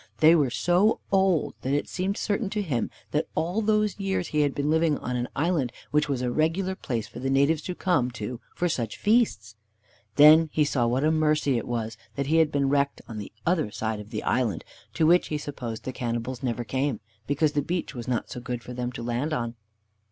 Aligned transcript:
They 0.17 0.33
were 0.33 0.49
so 0.49 0.99
old 1.11 1.53
that 1.61 1.75
it 1.75 1.87
seemed 1.87 2.17
certain 2.17 2.49
to 2.49 2.63
him 2.63 2.89
that 3.11 3.27
all 3.35 3.61
those 3.61 3.99
years 3.99 4.29
he 4.29 4.41
had 4.41 4.55
been 4.55 4.67
living 4.67 4.97
on 4.97 5.15
an 5.15 5.27
island 5.35 5.71
which 5.91 6.09
was 6.09 6.23
a 6.23 6.31
regular 6.31 6.73
place 6.73 7.07
for 7.07 7.19
the 7.19 7.29
natives 7.29 7.61
to 7.61 7.75
come 7.75 8.09
to 8.17 8.39
for 8.55 8.67
such 8.67 8.97
feasts. 8.97 9.57
Then 10.15 10.49
he 10.51 10.65
saw 10.65 10.87
what 10.87 11.03
a 11.03 11.11
mercy 11.11 11.55
it 11.55 11.67
was 11.67 11.97
that 12.15 12.25
he 12.25 12.37
had 12.37 12.51
been 12.51 12.67
wrecked 12.67 13.03
on 13.07 13.19
the 13.19 13.31
other 13.45 13.69
side 13.69 13.99
of 13.99 14.09
the 14.09 14.23
island, 14.23 14.63
to 14.95 15.05
which, 15.05 15.27
he 15.27 15.37
supposed, 15.37 15.83
the 15.83 15.93
cannibals 15.93 16.41
never 16.41 16.63
came, 16.63 16.99
because 17.27 17.51
the 17.51 17.61
beach 17.61 17.93
was 17.93 18.07
not 18.07 18.27
so 18.31 18.39
good 18.39 18.63
for 18.63 18.73
them 18.73 18.91
to 18.93 19.03
land 19.03 19.33
on. 19.33 19.53